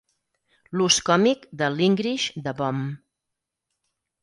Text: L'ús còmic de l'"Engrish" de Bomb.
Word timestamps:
L'ús 0.79 0.97
còmic 1.09 1.45
de 1.61 1.67
l'"Engrish" 1.73 2.27
de 2.49 2.55
Bomb. 2.63 2.91